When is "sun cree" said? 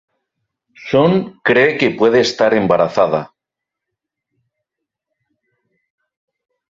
0.85-1.77